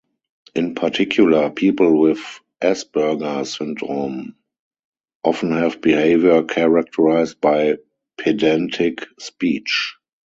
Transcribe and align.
In 0.55 0.73
particular, 0.73 1.51
people 1.51 1.99
with 2.01 2.39
Asperger 2.59 3.45
syndrome 3.45 4.35
often 5.23 5.51
have 5.51 5.79
behaviour 5.79 6.41
characterized 6.41 7.39
by 7.39 7.77
pedantic 8.17 9.05
speech. 9.19 9.93